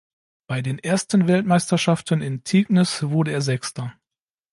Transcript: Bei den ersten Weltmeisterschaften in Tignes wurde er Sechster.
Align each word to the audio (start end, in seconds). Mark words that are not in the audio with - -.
Bei 0.47 0.63
den 0.63 0.79
ersten 0.79 1.27
Weltmeisterschaften 1.27 2.23
in 2.23 2.43
Tignes 2.43 3.03
wurde 3.07 3.33
er 3.33 3.41
Sechster. 3.41 3.93